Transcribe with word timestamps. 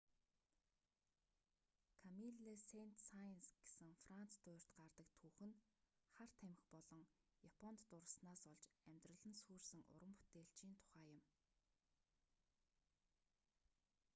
камилле 1.99 2.53
сэйнт-саенс 2.69 3.47
гэсэн 3.59 3.89
франц 4.03 4.31
дуурьт 4.43 4.69
гардаг 4.77 5.09
түүх 5.19 5.37
нь 5.49 5.59
хар 6.15 6.31
тамхи 6.41 6.65
болон 6.73 7.03
японд 7.49 7.79
дурласнаас 7.89 8.39
болж 8.47 8.63
амьдрал 8.89 9.23
нь 9.29 9.39
сүйрсэн 9.43 9.81
уран 9.93 10.13
бүтээлчийн 10.17 10.73
тухай 10.79 11.05
юм 11.17 11.21